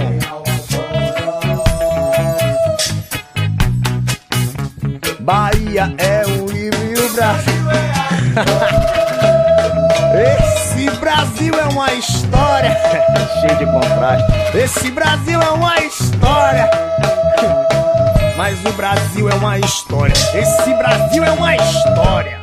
[5.19, 7.53] Bahia é um livro e o Brasil
[10.83, 12.77] Esse Brasil é uma história.
[13.39, 14.57] Cheio de contraste.
[14.57, 16.69] Esse Brasil é uma história.
[18.35, 20.13] Mas o Brasil é uma história.
[20.33, 22.42] Esse Brasil é uma história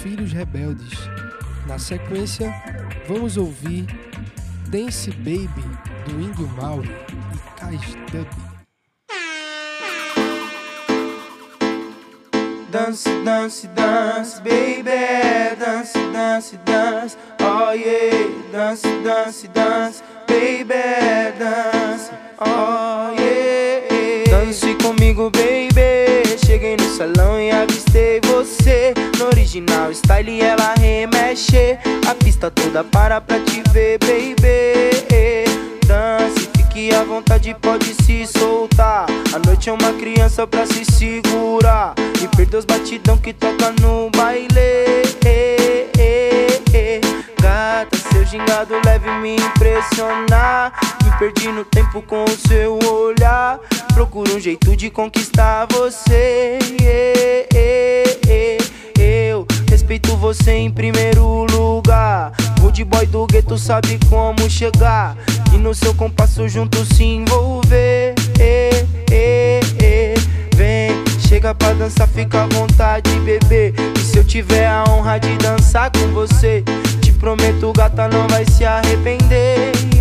[0.00, 0.92] Filhos Rebeldes.
[1.66, 2.52] Na sequência,
[3.08, 3.86] vamos ouvir
[4.68, 5.64] Dance Baby,
[6.06, 8.52] do Índio Mauro e Kais Dub.
[12.72, 14.90] Dance, dance, dance, baby.
[15.58, 17.18] Dance, dance, dance.
[17.38, 18.30] Oh yeah.
[18.50, 20.72] Dance, dance, dance, baby.
[21.38, 22.10] Dance,
[22.40, 24.24] oh yeah.
[24.24, 26.01] Dance comigo, baby.
[26.52, 28.92] Cheguei no salão e avistei você.
[29.18, 31.78] No original style ela remexe.
[32.06, 35.46] A pista toda para pra te ver, baby.
[35.86, 39.06] Dance, fique à vontade, pode se soltar.
[39.34, 41.94] A noite é uma criança pra se segurar.
[42.22, 44.50] E perder os batidão que toca no baile.
[47.40, 50.70] Gata, seu gingado leve me impressionar.
[51.22, 53.60] No tempo com o seu olhar.
[53.94, 56.58] Procuro um jeito de conquistar você.
[58.98, 62.32] Eu respeito você em primeiro lugar.
[62.60, 65.16] Rude boy do gueto sabe como chegar.
[65.54, 68.16] E no seu compasso junto se envolver.
[70.56, 73.72] Vem, chega pra dançar, fica à vontade, bebê.
[73.94, 76.64] E se eu tiver a honra de dançar com você,
[77.00, 79.91] te prometo, gata, não vai se arrepender.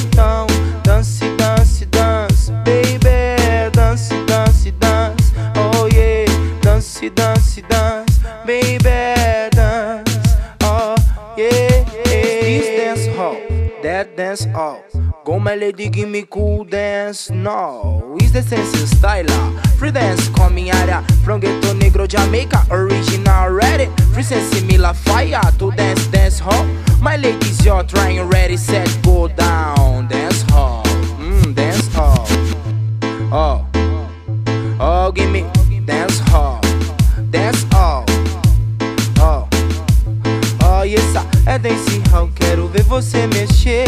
[0.00, 0.46] Então,
[0.82, 3.70] dance, dance, dance, baby.
[3.72, 6.26] Dance, dance, dance, oh yeah.
[6.60, 8.80] Dance, dance, dance, baby.
[9.52, 10.18] Dance,
[10.62, 10.94] oh
[11.36, 11.84] yeah.
[12.04, 13.36] This dance hall,
[13.82, 14.87] that dance hall.
[15.28, 19.26] Go my lady, give me cool dance, no it's the sense style,
[19.76, 23.90] free dance coming área From ghetto negro, Jamaica, original ready.
[24.14, 26.64] Free sense mila fire to dance, dance hall.
[27.02, 30.08] My ladies, you're trying ready, set, go down.
[30.08, 30.82] Dance hall,
[31.18, 32.24] mm, dance hall.
[33.30, 33.66] Oh,
[34.80, 35.44] oh, give me
[35.84, 36.58] dance hall
[37.30, 38.06] Dance hall,
[40.88, 41.12] Yes,
[41.44, 43.84] é dance hall, quero ver você mexer.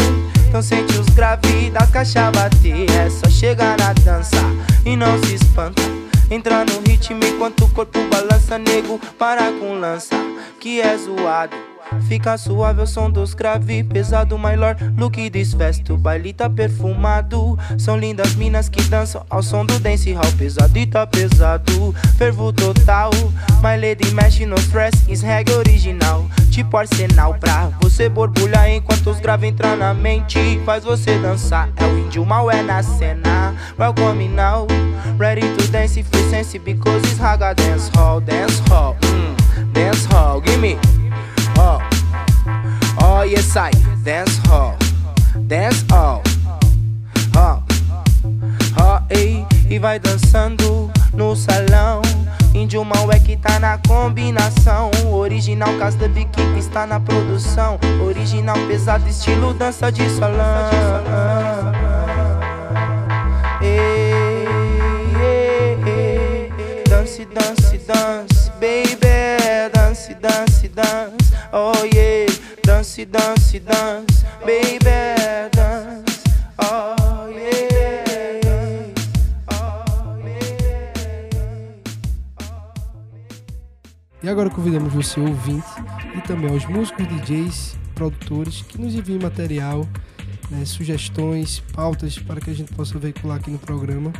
[0.47, 2.87] Então sente os graves da caixa bater.
[2.91, 4.37] É só chegar na dança
[4.85, 5.81] e não se espanta.
[6.29, 10.15] Entra no ritmo enquanto o corpo balança Nego, para com lança,
[10.59, 11.70] que é zoado
[12.07, 14.83] Fica suave o som dos grave pesado, my lord.
[14.97, 17.57] Look this fest, o baile tá perfumado.
[17.77, 20.31] São lindas minas que dançam ao som do dance hall.
[20.37, 23.11] Pesado e tá pesado, fervo total.
[23.61, 26.25] My lady mexe no stress, is reggae original.
[26.49, 30.59] Tipo arsenal pra você borbulhar enquanto os grave entrar na mente.
[30.65, 33.55] Faz você dançar, é o índio mal é na cena.
[33.79, 34.67] Welcome now,
[35.17, 40.41] ready to dance free sense because it's raga dance hall, dance hall, mm, dance hall.
[40.41, 40.77] Give
[41.61, 41.79] me,
[43.03, 43.71] oh, yes I
[44.03, 44.75] dance hall,
[45.47, 46.23] dance hall,
[47.37, 47.61] oh,
[48.79, 52.01] oh ei, e vai dançando no salão.
[52.53, 54.91] Índio mal é que tá na combinação.
[55.09, 57.79] Original Casa de que está na produção.
[58.05, 60.69] Original pesado, estilo dança de salão.
[66.89, 69.71] Dance, dance, dance, baby.
[69.73, 71.20] Dance, dance, dance.
[71.53, 72.31] Oh yeah.
[72.63, 74.79] Dance, dance, dance, baby.
[75.51, 76.23] Dance.
[76.57, 77.61] Oh yeah.
[84.23, 85.67] E agora convidamos você, ouvinte,
[86.15, 89.85] e também aos músicos, DJs, produtores, que nos enviem material,
[90.49, 94.13] né, sugestões, pautas para que a gente possa veicular aqui no programa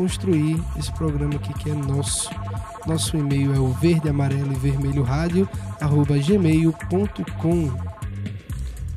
[0.00, 2.30] construir esse programa aqui que é nosso.
[2.90, 5.48] Nosso e-mail é o verde, amarelo e vermelho rádio,
[5.80, 7.70] arroba gmail.com.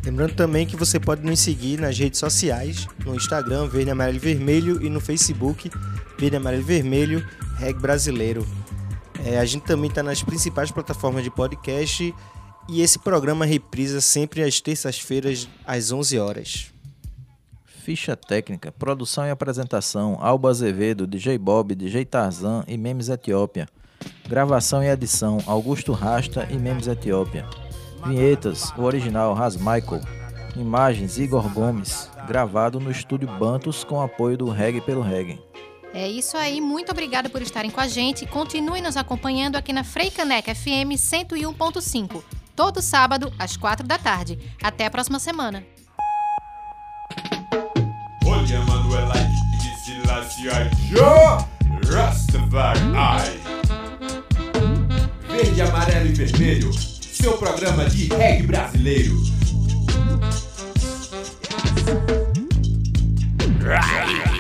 [0.04, 4.20] Lembrando também que você pode nos seguir nas redes sociais, no Instagram, Verde Amarelo e
[4.20, 5.70] Vermelho, e no Facebook,
[6.18, 7.24] Verde Amarelo e Vermelho,
[7.60, 8.44] Reg Brasileiro.
[9.24, 12.16] É, a gente também está nas principais plataformas de podcast
[12.68, 16.74] e esse programa reprisa sempre às terças-feiras, às 11 horas.
[17.64, 23.68] Ficha técnica, produção e apresentação: Alba Azevedo, DJ Bob, DJ Tarzan e Memes Etiópia.
[24.28, 27.46] Gravação e edição: Augusto Rasta e Memes Etiópia.
[28.06, 30.02] Vinhetas: o original Ras Michael.
[30.56, 32.10] Imagens: Igor Gomes.
[32.28, 35.42] Gravado no estúdio Bantos com apoio do Reggae pelo Reggae.
[35.94, 38.26] É isso aí, muito obrigada por estarem com a gente.
[38.26, 42.24] Continue nos acompanhando aqui na Freicaneca FM 101.5,
[42.56, 44.40] todo sábado às 4 da tarde.
[44.62, 45.64] Até a próxima semana.
[48.26, 49.14] Olha, Manuela
[51.92, 53.43] Rastafari
[55.44, 56.72] verde, amarelo e vermelho.
[56.74, 59.22] Seu programa de reggae brasileiro.
[63.62, 64.34] Right.